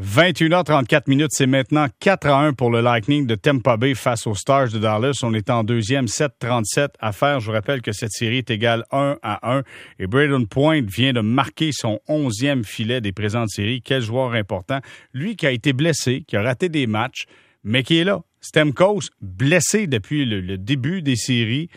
[0.00, 4.34] 21h34 minutes, c'est maintenant 4 à 1 pour le Lightning de Tampa Bay face aux
[4.34, 5.20] Stars de Dallas.
[5.22, 7.40] On est en deuxième, 7-37 à faire.
[7.40, 9.62] Je vous rappelle que cette série est égale 1 à 1
[9.98, 13.82] et Braden Point vient de marquer son onzième filet des présentes séries.
[13.82, 14.80] Quel joueur important.
[15.12, 17.26] Lui qui a été blessé, qui a raté des matchs,
[17.62, 18.22] mais qui est là.
[18.40, 21.68] Stemkos, blessé depuis le début des séries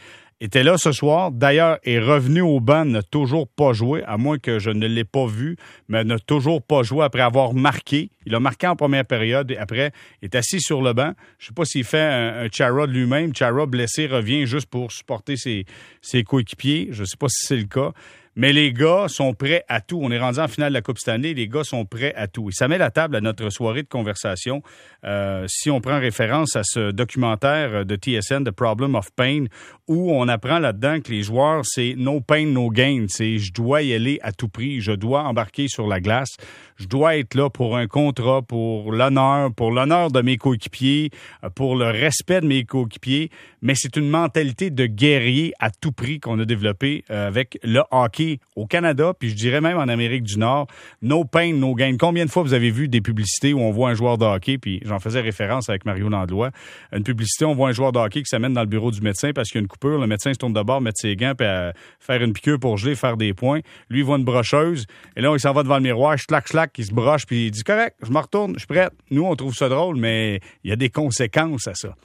[0.41, 1.31] était là ce soir.
[1.31, 5.03] D'ailleurs, est revenu au banc, n'a toujours pas joué, à moins que je ne l'ai
[5.03, 5.55] pas vu,
[5.87, 8.09] mais n'a toujours pas joué après avoir marqué.
[8.25, 9.91] Il a marqué en première période et après
[10.21, 11.13] est assis sur le banc.
[11.39, 13.33] Je ne sais pas s'il fait un, un Chara lui-même.
[13.33, 15.65] Chara blessé revient juste pour supporter ses,
[16.01, 16.89] ses coéquipiers.
[16.91, 17.91] Je ne sais pas si c'est le cas.
[18.35, 19.99] Mais les gars sont prêts à tout.
[20.01, 21.33] On est rendu en finale de la Coupe Stanley.
[21.33, 22.49] Les gars sont prêts à tout.
[22.49, 24.61] Et ça met la table à notre soirée de conversation.
[25.05, 29.45] Euh, si on prend référence à ce documentaire de TSN, The Problem of Pain,
[29.87, 33.05] où on apprend là-dedans que les joueurs, c'est no pain, no gain.
[33.07, 34.81] C'est je dois y aller à tout prix.
[34.81, 36.35] Je dois embarquer sur la glace.
[36.77, 41.09] Je dois être là pour un contrat, pour l'honneur, pour l'honneur de mes coéquipiers,
[41.55, 43.29] pour le respect de mes coéquipiers.
[43.61, 47.81] Mais c'est une mentalité de guerrier à tout prix qu'on a développée euh, avec le
[47.91, 50.67] hockey au Canada, puis je dirais même en Amérique du Nord,
[51.01, 51.95] no pain, no gain.
[51.97, 54.57] Combien de fois vous avez vu des publicités où on voit un joueur de hockey,
[54.57, 56.51] puis j'en faisais référence avec Mario Landlois,
[56.91, 59.31] une publicité, on voit un joueur de hockey qui s'amène dans le bureau du médecin
[59.33, 61.47] parce qu'il y a une coupure, le médecin se tourne d'abord, mettre ses gants, puis
[61.47, 63.61] à faire une piqûre pour geler, faire des points.
[63.89, 66.85] Lui, il voit une brocheuse, et là, il s'en va devant le miroir, schlac, il
[66.85, 68.89] se broche, puis il dit, correct, je me retourne, je suis prêt.
[69.11, 71.95] Nous, on trouve ça drôle, mais il y a des conséquences à ça.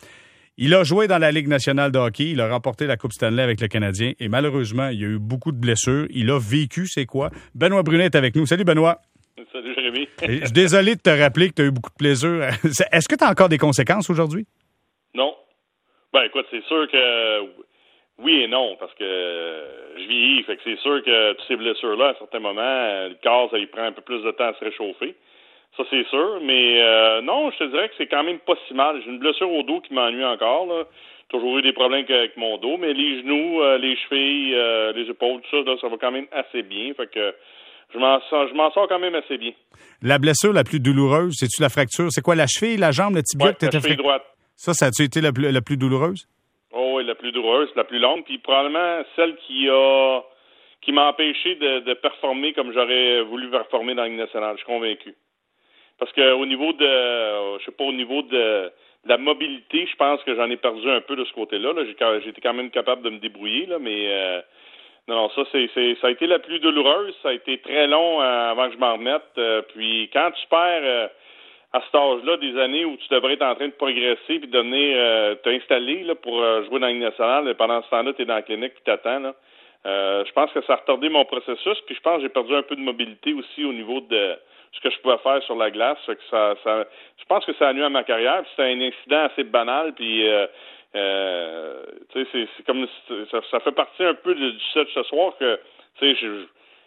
[0.63, 2.33] Il a joué dans la Ligue nationale de hockey.
[2.33, 4.13] Il a remporté la Coupe Stanley avec le Canadien.
[4.21, 6.07] Et malheureusement, il y a eu beaucoup de blessures.
[6.11, 7.31] Il a vécu, c'est quoi?
[7.55, 8.45] Benoît Brunet est avec nous.
[8.45, 9.01] Salut, Benoît.
[9.53, 10.07] Salut, Jérémy.
[10.23, 12.31] Je suis désolé de te rappeler que tu as eu beaucoup de plaisir.
[12.93, 14.47] Est-ce que tu as encore des conséquences aujourd'hui?
[15.15, 15.35] Non.
[16.13, 17.41] Ben, écoute, c'est sûr que
[18.23, 19.05] oui et non, parce que
[19.97, 20.43] je vieillis.
[20.45, 22.63] Fait que c'est sûr que toutes ces blessures-là, à un certain moment,
[23.09, 25.15] le corps, ça lui prend un peu plus de temps à se réchauffer.
[25.77, 26.41] Ça, c'est sûr.
[26.43, 29.01] Mais euh, non, je te dirais que c'est quand même pas si mal.
[29.05, 30.67] J'ai une blessure au dos qui m'ennuie encore.
[30.67, 30.85] Là.
[31.29, 35.09] Toujours eu des problèmes avec mon dos, mais les genoux, euh, les chevilles, euh, les
[35.09, 36.93] épaules, tout ça, ça va quand même assez bien.
[36.95, 37.35] Fait que
[37.95, 39.53] je m'en sors, je m'en sors quand même assez bien.
[40.03, 42.09] La blessure la plus douloureuse, c'est-tu la fracture?
[42.11, 44.25] C'est quoi, la cheville, la jambe, le tibia ouais, que la cheville droite.
[44.57, 46.27] Ça, ça a-tu été la plus, la plus douloureuse?
[46.73, 50.21] Oh oui, la plus douloureuse, la plus longue, puis probablement celle qui a
[50.83, 54.53] qui m'a empêché de, de performer comme j'aurais voulu performer dans la nationale.
[54.57, 55.15] Je suis convaincu.
[55.99, 58.73] Parce que au niveau de, je sais pas, au niveau de,
[59.07, 61.73] la mobilité, je pense que j'en ai perdu un peu de ce côté-là.
[61.73, 61.85] Là.
[61.85, 64.41] J'ai quand même capable de me débrouiller, là, mais euh,
[65.09, 65.69] non, ça c'est,
[66.01, 67.15] ça a été la plus douloureuse.
[67.23, 69.23] Ça a été très long euh, avant que je m'en remette.
[69.39, 71.11] Euh, puis quand tu perds
[71.73, 74.59] à cet âge-là des années où tu devrais être en train de progresser puis de
[74.59, 78.35] venir t'installer là, pour jouer dans la nationale, et pendant ce temps-là, tu es dans
[78.35, 79.21] la clinique puis t'attends.
[79.21, 79.35] Là.
[79.85, 82.63] je pense que ça a retardé mon processus, puis je pense que j'ai perdu un
[82.63, 84.37] peu de mobilité aussi au niveau de
[84.73, 85.99] ce que je pouvais faire sur la glace.
[86.07, 86.87] que ça, ça,
[87.19, 88.43] je pense que ça a nuit à ma carrière.
[88.51, 89.93] C'était un incident assez banal.
[89.95, 90.47] Puis, euh,
[90.95, 91.83] euh,
[92.13, 92.87] sais, c'est comme
[93.31, 95.59] ça, ça, fait partie un peu du set ce soir que,
[95.99, 96.27] tu sais,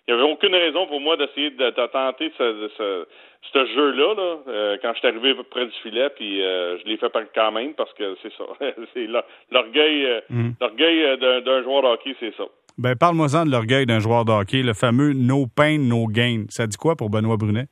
[0.08, 3.08] il n'y avait aucune raison pour moi d'essayer de, tenter ce, ce,
[3.54, 6.98] ce jeu-là là, euh, quand je suis arrivé près du filet, puis euh, je l'ai
[6.98, 8.44] fait quand même parce que c'est ça.
[8.94, 9.08] c'est
[9.52, 10.52] l'orgueil mm.
[10.60, 12.44] l'orgueil d'un joueur de hockey, c'est ça.
[12.78, 16.46] Ben, parle-moi-en de l'orgueil d'un joueur de hockey, le fameux no pain, no gain.
[16.50, 17.68] Ça dit quoi pour Benoît Brunet?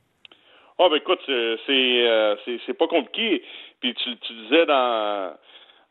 [0.78, 3.42] Ah, ben écoute, c'est euh, c'est pas compliqué.
[3.80, 5.34] Puis tu, tu disais dans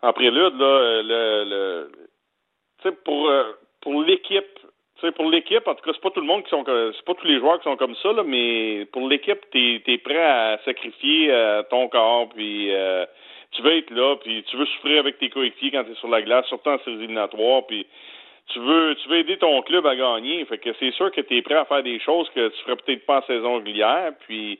[0.01, 1.91] en prélude, là, le, le
[2.89, 3.43] pour, euh,
[3.81, 4.59] pour l'équipe,
[5.15, 7.27] pour l'équipe, en tout cas, c'est pas tout le monde qui sont c'est pas tous
[7.27, 11.31] les joueurs qui sont comme ça, là, mais pour l'équipe, t'es es prêt à sacrifier
[11.31, 12.71] euh, ton corps, puis
[13.51, 16.07] tu veux être là, puis tu veux souffrir avec tes coéquipiers quand tu es sur
[16.07, 17.85] la glace, surtout en séries éliminatoires, puis
[18.47, 20.43] tu veux tu veux aider ton club à gagner.
[20.45, 22.75] Fait que c'est sûr que tu es prêt à faire des choses que tu ferais
[22.77, 24.11] peut-être pas en saison régulière.
[24.27, 24.59] Puis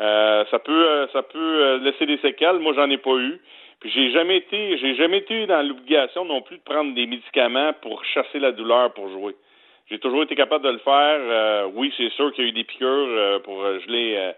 [0.00, 2.58] euh, ça peut euh, ça peut euh, laisser des séquelles.
[2.58, 3.40] Moi, j'en ai pas eu.
[3.80, 7.72] Puis j'ai jamais été j'ai jamais été dans l'obligation non plus de prendre des médicaments
[7.80, 9.34] pour chasser la douleur pour jouer.
[9.90, 11.70] J'ai toujours été capable de le faire.
[11.74, 14.32] oui, c'est sûr qu'il y a eu des piqûres pour geler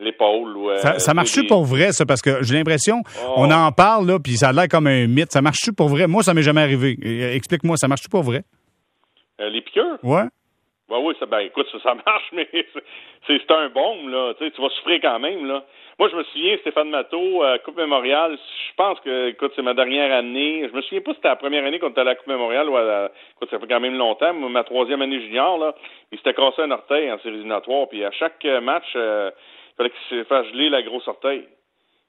[0.00, 0.56] l'épaule.
[0.76, 2.06] ça, ça marche-tu pour vrai, ça?
[2.06, 3.34] Parce que j'ai l'impression, oh.
[3.36, 5.32] on en parle, là, puis ça a l'air comme un mythe.
[5.32, 6.06] Ça marche-tu pour vrai?
[6.06, 6.96] Moi, ça m'est jamais arrivé.
[7.34, 8.42] Explique-moi, ça marche-tu pour vrai?
[9.40, 9.98] Euh, les piqûres?
[10.02, 10.24] Ouais.
[10.88, 12.48] Ben oui, ça, ben écoute, ça, ça marche, mais
[13.26, 14.34] c'est un bon, là.
[14.34, 15.64] Tu, sais, tu vas souffrir quand même, là.
[15.98, 19.74] Moi, je me souviens, Stéphane Matteau, euh, Coupe Mémoriale, je pense que, écoute, c'est ma
[19.74, 20.66] dernière année.
[20.70, 22.68] Je me souviens pas si c'était la première année qu'on était à la Coupe Mémoriale
[22.68, 24.32] ou à la, écoute, ça fait quand même longtemps.
[24.32, 25.74] Ma troisième année junior, là,
[26.12, 29.30] il s'était cassé un orteil en séries éliminatoires, puis à chaque match, euh,
[29.76, 31.46] fallait qu'il se fasse geler la grosse orteil.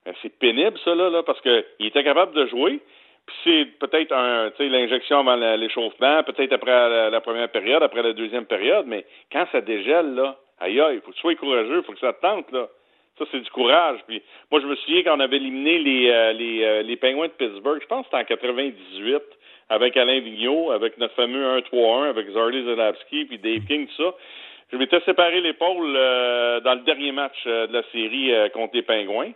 [0.05, 2.79] Ben, c'est pénible, ça, là, là parce qu'il était capable de jouer.
[3.43, 8.85] C'est peut-être un, l'injection avant l'échauffement, peut-être après la, première période, après la deuxième période,
[8.87, 11.99] mais quand ça dégèle, là, aïe il faut que tu sois courageux, il faut que
[11.99, 12.67] ça te tente, là.
[13.17, 13.99] Ça, c'est du courage.
[14.07, 17.27] Puis moi, je me souviens quand on avait éliminé les, euh, les, euh, les Penguins
[17.27, 19.21] de Pittsburgh, je pense que c'était en 98,
[19.67, 24.15] avec Alain Vigneault, avec notre fameux 1-3-1, avec Zardy Zelabski, puis Dave King, tout ça.
[24.71, 29.31] Je m'étais séparé l'épaule euh, dans le dernier match de la série contre les Pingouins.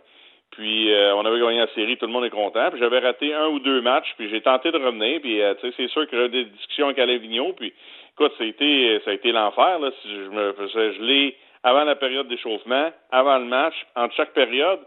[0.56, 2.70] Puis on avait gagné la série, tout le monde est content.
[2.70, 5.20] Puis j'avais raté un ou deux matchs, puis j'ai tenté de revenir.
[5.20, 5.40] Puis
[5.76, 7.54] c'est sûr qu'il y a eu des discussions avec Alain Vigneault.
[7.54, 7.72] Puis
[8.12, 9.78] écoute, ça a été, ça a été l'enfer.
[9.80, 14.34] Là, si je me faisais geler avant la période d'échauffement, avant le match, entre chaque
[14.34, 14.80] période.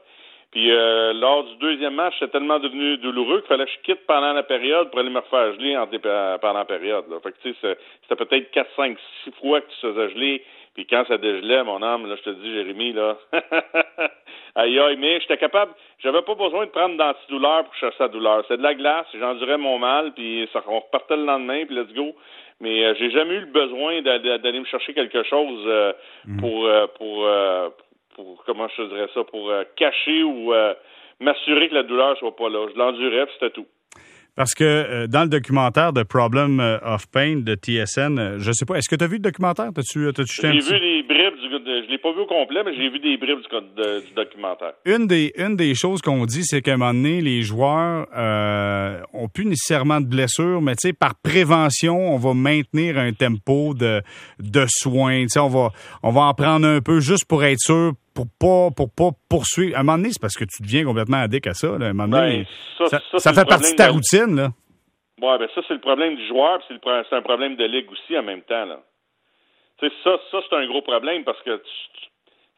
[0.52, 4.06] Puis euh, lors du deuxième match, c'était tellement devenu douloureux qu'il fallait que je quitte
[4.08, 5.76] pendant la période pour aller me refaire geler
[6.40, 7.06] pendant la période.
[7.10, 7.20] Là.
[7.22, 10.44] Fait que tu sais, c'était peut-être 4, 5, 6 fois que tu faisais geler.
[10.78, 13.18] Puis quand ça dégelait, mon âme, là, je te dis, Jérémy, là.
[14.56, 18.46] aïe aïe, mais j'étais capable, j'avais pas besoin de prendre d'antidouleur pour chercher la douleur.
[18.48, 21.94] C'est de la glace, j'endurais mon mal, puis ça, on repartait le lendemain, puis let's
[21.94, 22.16] go
[22.60, 25.94] mais euh, j'ai jamais eu le besoin d'aller me chercher quelque chose euh,
[26.26, 26.40] mm.
[26.40, 27.28] pour, euh, pour,
[28.16, 30.54] pour, comment je dirais ça, pour cacher ou
[31.20, 32.68] m'assurer que la douleur soit pas là.
[32.74, 33.68] Je l'endurais, c'était tout.
[34.38, 38.88] Parce que dans le documentaire de Problem of Pain de TSN, je sais pas, est-ce
[38.88, 39.72] que tu as vu le documentaire?
[39.74, 41.28] T'as-tu, J'ai vu les bribes
[41.68, 44.74] je l'ai pas vu au complet, mais j'ai vu des bribes du, documentaire.
[44.86, 49.00] Une des, une des choses qu'on dit, c'est qu'à un moment donné, les joueurs euh,
[49.14, 53.74] ont plus nécessairement de blessures, mais tu sais, par prévention, on va maintenir un tempo
[53.74, 54.02] de,
[54.40, 55.24] de soins.
[55.24, 55.72] Tu sais, on va,
[56.04, 59.78] on va en prendre un peu juste pour être sûr pour pas pour pas poursuivre.
[59.78, 61.68] À un moment donné, c'est parce que tu deviens complètement addict à ça.
[61.68, 62.48] À un moment donné,
[62.80, 64.36] ben, ça, ça, fait partie de ta routine.
[64.36, 64.50] Là.
[65.22, 68.24] Ouais, ben ça, c'est le problème du joueur, c'est un problème de ligue aussi en
[68.24, 68.66] même temps.
[68.66, 68.80] Là
[69.80, 71.64] ça, ça c'est un gros problème parce que, tu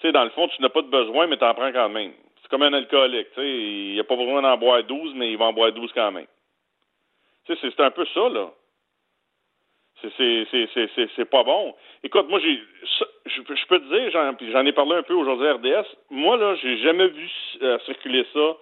[0.01, 2.13] sais, dans le fond, tu n'as pas de besoin, mais tu en prends quand même.
[2.41, 5.31] C'est comme un alcoolique, tu sais, il n'y a pas besoin d'en boire 12, mais
[5.31, 6.27] il va en boire 12 quand même.
[7.45, 8.51] Tu sais, c'est un peu ça, là.
[10.01, 11.75] C'est pas bon.
[12.03, 12.61] Écoute, moi, j'ai,
[13.29, 14.11] je, peux te dire,
[14.51, 17.29] j'en ai parlé un peu aujourd'hui à RDS, moi, là, j'ai jamais vu
[17.61, 18.57] euh, circuler ça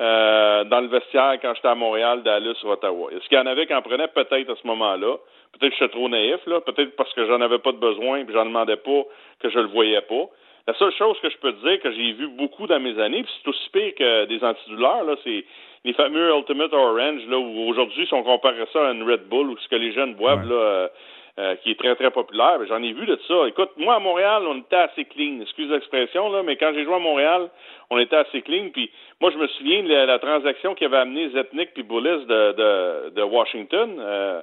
[0.00, 3.10] euh, dans le vestiaire quand j'étais à Montréal, Dallas ou Ottawa.
[3.12, 5.16] Est-ce qu'il y en avait qui en prenaient peut-être à ce moment-là?
[5.52, 6.60] Peut-être que j'étais trop naïf, là.
[6.60, 9.02] Peut-être parce que j'en avais pas de besoin et j'en demandais pas
[9.40, 10.28] que je le voyais pas.
[10.66, 13.22] La seule chose que je peux te dire que j'ai vu beaucoup dans mes années,
[13.22, 15.44] puis c'est aussi pire que des antidouleurs, là, c'est
[15.84, 19.50] les fameux Ultimate Orange, là, où aujourd'hui, si on comparait ça à une Red Bull
[19.50, 20.90] ou ce que les jeunes boivent, là,
[21.38, 22.58] euh, qui est très, très populaire.
[22.68, 23.46] J'en ai vu de ça.
[23.46, 25.40] Écoute, moi, à Montréal, on était assez clean.
[25.40, 27.48] Excuse l'expression, là, mais quand j'ai joué à Montréal,
[27.90, 28.70] on était assez clean.
[28.72, 28.90] Puis
[29.20, 33.10] moi, je me souviens de la, transaction qui avait amené Zetnik puis Bullis de, de,
[33.10, 33.96] de Washington.
[34.00, 34.42] Euh,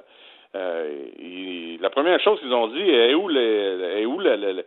[0.56, 4.64] euh, la première chose qu'ils ont dit, est où le, est où le,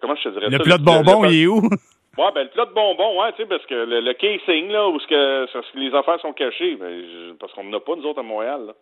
[0.00, 1.60] comment je te dirais le plat de bonbons, il est où?
[2.18, 4.98] Ouais, ben le plat de bonbons, ouais, tu sais, parce que le, casing, là, où
[4.98, 8.24] ce que, les affaires sont cachées, ben, parce qu'on n'en a pas, nous autres, à
[8.24, 8.72] Montréal, là.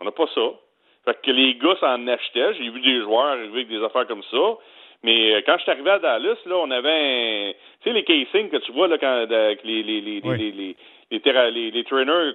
[0.00, 0.40] On n'a pas ça.
[1.04, 2.54] Fait que les gars s'en achetaient.
[2.54, 4.56] J'ai vu des joueurs arriver avec des affaires comme ça.
[5.02, 7.52] Mais euh, quand je suis arrivé à Dallas, là, on avait un...
[7.82, 10.76] Tu sais, les casings que tu vois là, quand, avec les, les, les, les, les,
[11.10, 12.32] les, les, trainers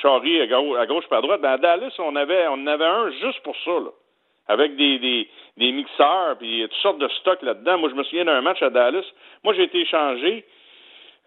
[0.00, 2.66] charrient à gauche, à gauche pas à droite, ben à Dallas, on avait on en
[2.68, 3.90] avait un juste pour ça, là.
[4.46, 7.78] Avec des, des, des mixeurs puis toutes sortes de stocks là-dedans.
[7.78, 9.04] Moi, je me souviens d'un match à Dallas.
[9.42, 10.44] Moi, j'ai été échangé.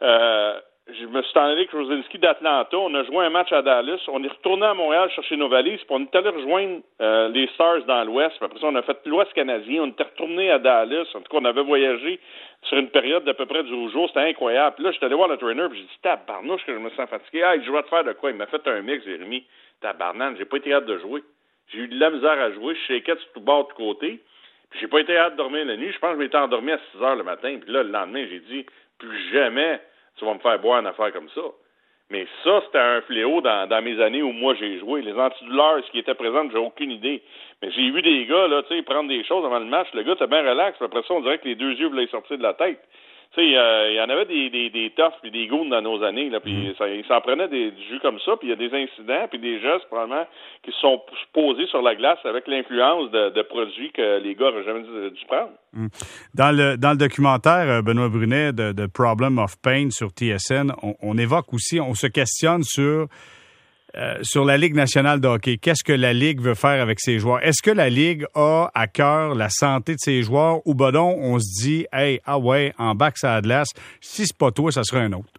[0.01, 2.77] Euh, je me suis allé avec Rosinski d'Atlanta.
[2.77, 3.99] On a joué un match à Dallas.
[4.07, 5.79] On est retourné à Montréal chercher nos valises.
[5.79, 8.35] Puis on est allé rejoindre euh, les Stars dans l'Ouest.
[8.39, 9.81] Après ça, on a fait l'Ouest canadien.
[9.81, 11.07] On était retourné à Dallas.
[11.15, 12.19] En tout cas, on avait voyagé
[12.61, 14.07] sur une période d'à peu près 12 jours.
[14.09, 14.75] C'était incroyable.
[14.75, 15.67] Puis là, j'étais allé voir le trainer.
[15.69, 17.41] Puis j'ai dit, tabarnouche que je me sens fatigué.
[17.41, 18.29] Ah, je vais te faire de quoi?
[18.29, 19.43] Il m'a fait un mix, Jérémy.
[19.81, 21.23] Tabarnane, j'ai pas été hâte de jouer.
[21.73, 22.75] J'ai eu de la misère à jouer.
[22.75, 24.19] Je shakeais de tout bord, de côté.
[24.69, 25.91] Puis j'ai pas été hâte de dormir la nuit.
[25.91, 27.57] Je pense que je m'étais endormi à 6 heures le matin.
[27.59, 28.67] Puis là, le lendemain, j'ai dit,
[28.99, 29.79] plus jamais
[30.17, 31.41] tu vas me faire boire une affaire comme ça.
[32.11, 35.01] Mais ça, c'était un fléau dans, dans, mes années où moi j'ai joué.
[35.01, 37.23] Les antidouleurs, ce qui était présent, j'ai aucune idée.
[37.61, 39.87] Mais j'ai vu des gars, là, tu sais, prendre des choses avant le match.
[39.93, 40.79] Le gars était bien relax.
[40.81, 42.79] Après ça, on dirait que les deux yeux voulaient sortir de la tête.
[43.35, 46.01] Tu sais, il y en avait des, des, des toughs et des goons dans nos
[46.03, 46.75] années, là, puis mm.
[46.77, 49.39] ça, ils s'en prenaient des, jus comme ça, puis il y a des incidents, puis
[49.39, 50.25] des gestes, probablement,
[50.63, 51.01] qui se sont
[51.33, 55.51] posés sur la glace avec l'influence de, produits que les gars n'auraient jamais dû prendre.
[55.73, 55.87] Mm.
[56.33, 60.71] Dans le, dans le documentaire, euh, Benoît Brunet, de, de Problem of Pain sur TSN,
[60.81, 63.07] on, on évoque aussi, on se questionne sur
[63.97, 67.17] euh, sur la Ligue nationale de hockey, qu'est-ce que la Ligue veut faire avec ses
[67.17, 67.41] joueurs?
[67.41, 71.39] Est-ce que la Ligue a à cœur la santé de ses joueurs ou ben on
[71.39, 73.49] se dit, hey, ah ouais, en bac ça a de
[74.01, 75.31] si c'est pas toi, ça sera un autre?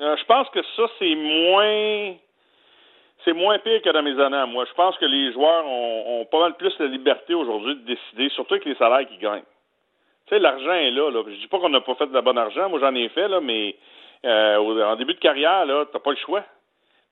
[0.00, 2.16] Euh, je pense que ça, c'est moins
[3.24, 4.66] c'est moins pire que dans mes années à moi.
[4.68, 8.54] Je pense que les joueurs ont, pas mal plus la liberté aujourd'hui de décider, surtout
[8.54, 9.42] avec les salaires qu'ils gagnent.
[10.26, 11.22] Tu sais, l'argent est là, là.
[11.26, 13.26] Je dis pas qu'on n'a pas fait de la bonne argent, moi j'en ai fait,
[13.26, 13.74] là, mais
[14.24, 16.44] euh, en début de carrière, là, t'as pas le choix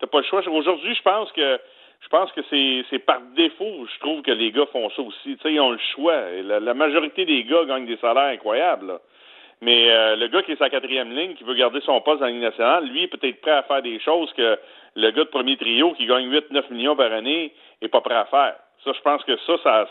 [0.06, 0.46] pas le choix.
[0.48, 1.58] Aujourd'hui, je pense que
[2.00, 5.36] je pense que c'est par défaut, je trouve que les gars font ça aussi.
[5.36, 6.20] Tu sais, ils ont le choix.
[6.42, 8.98] La, majorité des gars gagnent des salaires incroyables.
[9.62, 12.26] Mais euh, le gars qui est sa quatrième ligne, qui veut garder son poste dans
[12.26, 14.58] la Ligue nationale, lui est peut-être prêt à faire des choses que
[14.96, 18.26] le gars de premier trio qui gagne 8-9 millions par année est pas prêt à
[18.26, 18.56] faire.
[18.84, 19.88] Ça, je pense que ça, ça,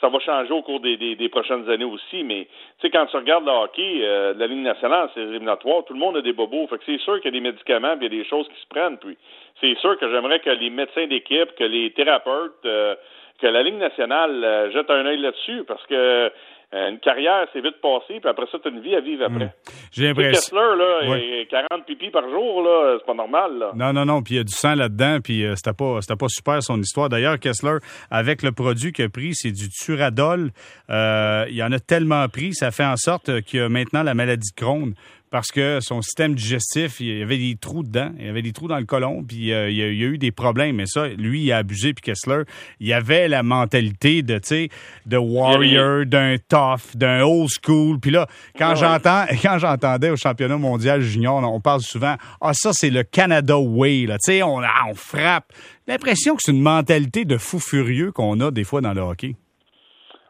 [0.00, 2.24] ça va changer au cours des, des, prochaines années aussi.
[2.24, 2.48] Mais
[2.80, 6.00] tu sais, quand tu regardes le hockey, euh, la Ligue nationale, c'est éliminatoire, tout le
[6.00, 6.66] monde a des bobos.
[6.66, 8.48] Fait que c'est sûr qu'il y a des médicaments, puis il y a des choses
[8.48, 8.98] qui se prennent.
[8.98, 9.16] Puis
[9.60, 12.96] c'est sûr que j'aimerais que les médecins d'équipe, que les thérapeutes, euh,
[13.40, 16.32] que la Ligue nationale euh, jette un œil là-dessus, parce que
[16.72, 19.46] une carrière, c'est vite passé, puis après ça, tu as une vie à vivre après.
[19.46, 19.72] Hmm.
[19.92, 20.32] J'ai l'impression.
[20.32, 23.72] Kessler, là, 40 pipis par jour, là, c'est pas normal, là.
[23.74, 26.16] Non, non, non, puis il y a du sang là-dedans, puis euh, c'était pas, c'était
[26.16, 27.08] pas super son histoire.
[27.08, 27.78] D'ailleurs, Kessler,
[28.10, 30.50] avec le produit qu'il a pris, c'est du Turadol.
[30.88, 34.50] Euh, il en a tellement pris, ça fait en sorte qu'il a maintenant la maladie
[34.56, 34.94] de Crohn
[35.32, 38.52] parce que son système digestif, il y avait des trous dedans, il y avait des
[38.52, 40.76] trous dans le côlon, puis euh, il, y a, eu des problèmes.
[40.76, 42.42] Mais ça, lui, il a abusé, puis Kessler,
[42.80, 44.68] il avait la mentalité de, tu sais,
[45.06, 47.98] de warrior, d'un tough, d'un old school.
[47.98, 48.26] Puis là,
[48.58, 53.02] quand j'entends, quand j'entendais au championnat mondial junior, on parle souvent, ah ça c'est le
[53.02, 55.46] Canada way, là, tu sais, on, ah, on frappe.
[55.86, 59.34] L'impression que c'est une mentalité de fou furieux qu'on a des fois dans le hockey.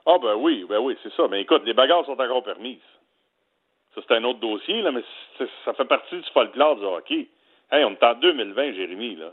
[0.07, 1.25] Ah ben oui, ben oui, c'est ça.
[1.29, 2.79] Mais écoute, les bagarres sont encore permises.
[3.95, 5.03] Ça, c'est un autre dossier, là, mais
[5.65, 7.29] ça fait partie du folklore du hockey.
[7.71, 9.33] Hey, on est en 2020, Jérémy, là.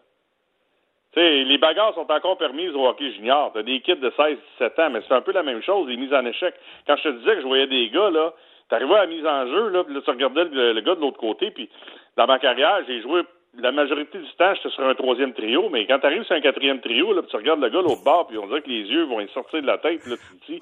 [1.14, 3.52] Tu sais, les bagarres sont encore permises au hockey junior.
[3.54, 6.14] T'as des kids de 16-17 ans, mais c'est un peu la même chose, les mises
[6.14, 6.54] en échec.
[6.86, 8.34] Quand je te disais que je voyais des gars, là,
[8.70, 11.18] t'arrivais à la mise en jeu, là, puis là, tu regardais le, gars de l'autre
[11.18, 11.68] côté, puis
[12.16, 13.24] dans ma carrière, j'ai joué
[13.58, 16.80] la majorité du temps, j'étais sur un troisième trio, mais quand t'arrives sur un quatrième
[16.80, 19.06] trio, là, puis tu regardes le gars l'autre bord, puis on dirait que les yeux
[19.06, 20.60] vont sortir de la tête, là, tu te dis,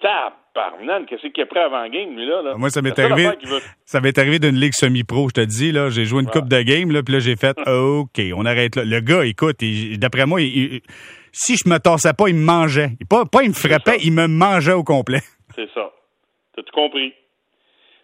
[0.00, 2.54] Tabarnan, qu'est-ce qu'il est prêt avant game, lui, là?
[2.56, 3.30] Moi, ça m'est arrivé,
[3.84, 5.90] ça m'est arrivé d'une ligue semi-pro, je te dis, là.
[5.90, 8.84] J'ai joué une coupe de game, là, puis là, j'ai fait, OK, on arrête là.
[8.84, 9.56] Le gars, écoute,
[9.98, 10.40] d'après moi,
[11.32, 12.90] si je me torsais pas, il me mangeait.
[13.08, 15.20] Pas, pas il me frappait, il me mangeait au complet.
[15.54, 15.90] C'est ça.
[16.54, 17.12] T'as tout compris?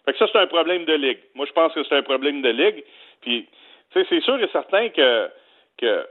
[0.05, 1.19] Fait que ça, c'est un problème de ligue.
[1.35, 2.83] Moi, je pense que c'est un problème de ligue.
[3.21, 3.47] Puis,
[3.91, 5.29] tu sais, c'est sûr et certain que,
[5.77, 6.05] que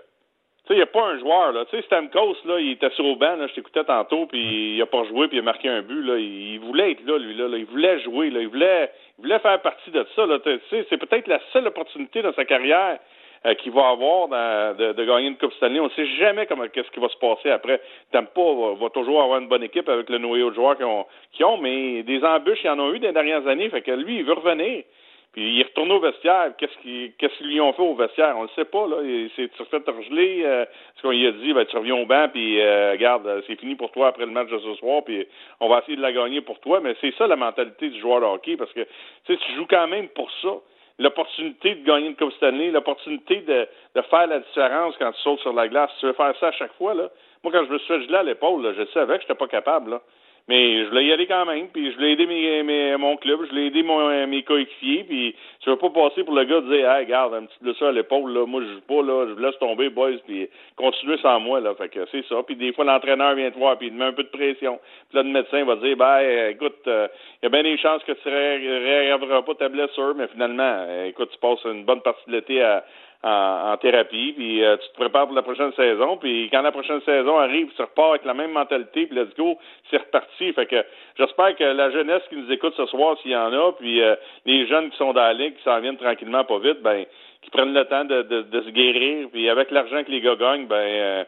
[0.72, 1.64] il n'y a pas un joueur, là.
[1.66, 4.86] Tu sais, Stamkos, là, il était sur le banc, je t'écoutais tantôt, puis il n'a
[4.86, 6.18] pas joué, puis il a marqué un but, là.
[6.18, 7.46] Il voulait être là, lui, là.
[7.56, 8.40] Il voulait jouer, là.
[8.40, 10.38] Il voulait, il voulait faire partie de ça, là.
[10.40, 12.98] Tu sais, c'est peut-être la seule opportunité dans sa carrière
[13.44, 15.80] euh, qu'il va avoir de, gagner une Coupe Stanley.
[15.80, 17.80] On ne sait jamais comment, qu'est-ce qui va se passer après.
[18.12, 21.06] Tampa va, va toujours avoir une bonne équipe avec le noyau de joueurs qu'ils ont,
[21.40, 23.68] ont, mais des embûches, il y en a eu des dernières années.
[23.68, 24.84] Fait que lui, il veut revenir.
[25.32, 26.52] Puis il retourne au vestiaire.
[26.58, 28.34] Qu'est-ce qu'ils qu'est-ce lui ont fait au vestiaire?
[28.36, 28.96] On le sait pas, là.
[29.02, 30.42] Il s'est fait regeler.
[30.44, 33.58] Euh, ce qu'on lui a dit, ben, tu reviens au banc, puis euh, regarde, c'est
[33.58, 35.26] fini pour toi après le match de ce soir, puis
[35.60, 36.80] on va essayer de la gagner pour toi.
[36.80, 38.86] Mais c'est ça la mentalité du joueur de hockey, parce que
[39.24, 40.50] tu joues quand même pour ça.
[40.98, 45.40] L'opportunité de gagner une Coupe Stanley, l'opportunité de, de faire la différence quand tu sautes
[45.40, 45.90] sur la glace.
[45.98, 47.08] Tu veux faire ça à chaque fois, là.
[47.42, 50.02] Moi, quand je me suis fait à l'épaule, je savais que j'étais pas capable, là.
[50.48, 53.50] Mais je voulais y aller quand même, puis je voulais aider mes, mon club, je
[53.50, 55.34] voulais aider mon, mes coéquipiers, puis
[55.64, 57.92] je veux pas passer pour le gars de dire Hey, regarde, un petit blessure à
[57.92, 61.60] l'épaule, là, moi je joue pas, là, je laisse tomber, boys, puis continuez sans moi,
[61.60, 61.74] là.
[61.76, 62.42] Fait que c'est ça.
[62.44, 64.80] Puis des fois, l'entraîneur vient te voir, puis il te met un peu de pression.
[65.08, 67.08] Puis là, le médecin va dire Ben, écoute, il euh,
[67.44, 71.30] y a bien des chances que tu ne pas ta blessure, mais finalement, euh, écoute,
[71.32, 72.84] tu passes une bonne partie de l'été à,
[73.24, 77.00] en, thérapie, puis euh, tu te prépares pour la prochaine saison, puis quand la prochaine
[77.02, 79.56] saison arrive, tu repars avec la même mentalité, puis let's go,
[79.90, 80.52] c'est reparti.
[80.52, 80.84] Fait que
[81.16, 84.16] j'espère que la jeunesse qui nous écoute ce soir, s'il y en a, puis euh,
[84.44, 87.04] les jeunes qui sont dans la ligue, qui s'en viennent tranquillement, pas vite, ben,
[87.42, 90.66] qui prennent le temps de, de, se guérir, puis avec l'argent que les gars gagnent,
[90.66, 91.24] ben euh,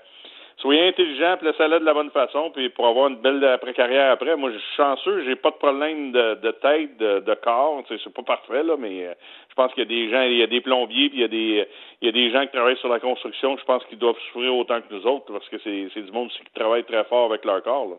[0.65, 4.35] soyez intelligent, placez-la de la bonne façon, puis pour avoir une belle après-carrière après.
[4.35, 7.85] Moi, je suis chanceux, j'ai pas de problème de, tête, de, de corps.
[7.87, 9.13] C'est pas parfait, là, mais euh,
[9.51, 11.25] je pense qu'il y a des gens, il y a des plombiers, puis il y
[11.25, 11.69] a des,
[12.01, 13.59] il y a des gens qui travaillent sur la construction.
[13.59, 16.59] Je pense qu'ils doivent souffrir autant que nous autres, parce que c'est, du monde qui
[16.59, 17.99] travaille très fort avec leur corps.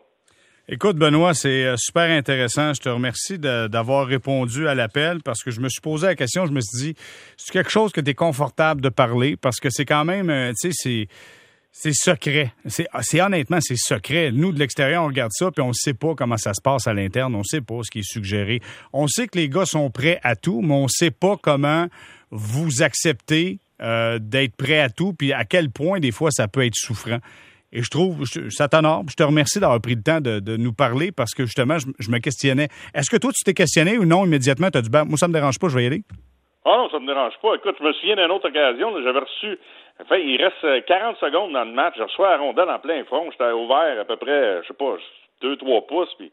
[0.68, 2.74] Écoute, Benoît, c'est euh, super intéressant.
[2.74, 6.46] Je te remercie d'avoir répondu à l'appel parce que je me suis posé la question.
[6.46, 6.94] Je me suis dit,
[7.36, 9.36] c'est quelque chose que tu es confortable de parler?
[9.40, 11.06] Parce que c'est quand même, euh, tu sais, c'est
[11.78, 12.52] c'est secret.
[12.66, 14.30] C'est honnêtement, c'est secret.
[14.32, 16.86] Nous, de l'extérieur, on regarde ça, puis on ne sait pas comment ça se passe
[16.86, 17.34] à l'interne.
[17.34, 18.60] On ne sait pas ce qui est suggéré.
[18.94, 21.86] On sait que les gars sont prêts à tout, mais on ne sait pas comment
[22.30, 26.64] vous acceptez euh, d'être prêts à tout, puis à quel point, des fois, ça peut
[26.64, 27.18] être souffrant.
[27.72, 29.04] Et je trouve, ça t'honore.
[29.10, 32.18] Je te remercie d'avoir pris le temps de, nous parler parce que justement, je, me
[32.20, 32.68] questionnais.
[32.94, 34.70] Est-ce que toi, tu t'es questionné ou non immédiatement?
[34.70, 36.02] Tu as dit, ben, moi, ça me dérange pas, je vais y aller?
[36.64, 37.54] Ah non, ça me dérange pas.
[37.54, 39.58] Écoute, je me souviens d'une autre occasion, j'avais reçu
[40.00, 41.94] Enfin, il reste 40 euh, secondes dans le match.
[41.96, 43.30] Je reçois la rondelle en plein front.
[43.30, 44.96] J'étais ouvert à peu près, je sais pas,
[45.42, 46.14] 2-3 pouces.
[46.18, 46.30] Puis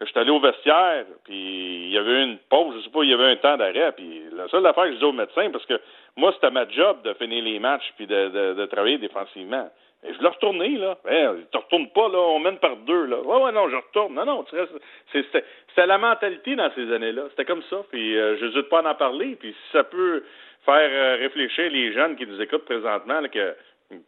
[0.00, 1.04] j'étais allé au vestiaire.
[1.24, 2.76] Puis il y avait une pause.
[2.78, 3.92] Je sais pas, il y avait un temps d'arrêt.
[3.92, 5.78] Puis la seule affaire que je disais au médecin, parce que
[6.16, 9.68] moi, c'était ma job de finir les matchs puis de, de, travailler défensivement.
[10.02, 10.96] Et je voulais retourner, là.
[11.10, 13.20] Eh, tu retournes pas, là, on mène par deux, là.
[13.20, 14.14] Ouais, ouais, non, je retourne.
[14.14, 14.72] Non, non, tu restes.
[15.12, 17.24] C'était la mentalité dans ces années-là.
[17.30, 17.82] C'était comme ça.
[17.90, 19.36] Puis euh, je n'hésite pas à en parler.
[19.38, 20.22] Puis si ça peut
[20.66, 23.54] faire euh, réfléchir les jeunes qui nous écoutent présentement, là, que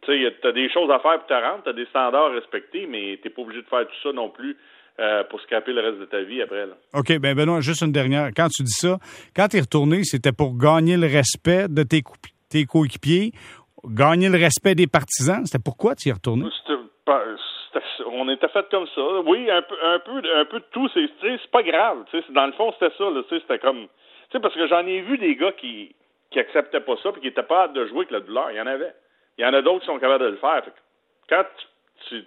[0.03, 2.85] tu as des choses à faire pour te rendre, tu as des standards à respecter,
[2.85, 4.55] mais tu pas obligé de faire tout ça non plus.
[4.99, 6.65] Euh, pour scraper le reste de ta vie après.
[6.65, 6.73] Là.
[6.93, 8.31] OK, ben Benoît, juste une dernière.
[8.35, 8.97] Quand tu dis ça,
[9.33, 12.01] quand tu es retourné, c'était pour gagner le respect de tes,
[12.51, 13.31] tes coéquipiers
[13.85, 15.45] gagner le respect des partisans.
[15.45, 16.45] C'était pourquoi tu y es retourné?
[18.11, 19.01] on était fait comme ça.
[19.25, 20.89] Oui, un peu, un peu, un peu de tout.
[20.93, 22.03] C'est pas grave.
[22.31, 23.05] Dans le fond, c'était ça.
[23.29, 23.87] C'était comme.
[24.31, 25.95] Parce que j'en ai vu des gars qui,
[26.31, 28.51] qui acceptaient pas ça et qui étaient pas hâte de jouer avec la douleur.
[28.51, 28.93] Il y en avait.
[29.37, 30.63] Il y en a d'autres qui sont capables de le faire.
[31.29, 31.45] quand
[32.07, 32.23] tu,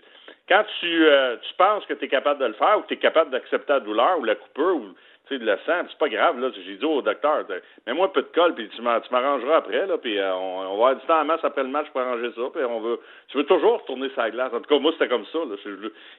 [0.49, 2.95] quand tu, euh, tu penses que tu es capable de le faire ou que tu
[2.95, 4.95] es capable d'accepter la douleur ou la coupure ou
[5.39, 6.51] de le sang, c'est pas grave, là.
[6.55, 7.45] J'ai dit au docteur,
[7.87, 10.97] mets-moi un peu de colle, puis tu m'arrangeras après, là, puis euh, on, va avoir
[10.97, 13.45] du temps en masse après le match pour arranger ça, puis on veut, tu veux
[13.45, 14.53] toujours retourner sa glace.
[14.53, 15.57] En tout cas, moi, c'était comme ça, là.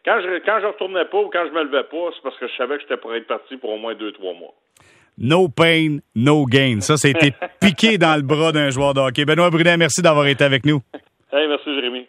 [0.06, 2.48] Quand je, quand je retournais pas ou quand je me levais pas, c'est parce que
[2.48, 4.54] je savais que j'étais pour être parti pour au moins deux, trois mois.
[5.18, 6.82] No pain, no gain.
[6.82, 9.26] Ça, c'était piqué dans le bras d'un joueur de hockey.
[9.26, 10.82] Benoît Brunet, merci d'avoir été avec nous.
[11.32, 12.02] Hey, merci, Jérémy.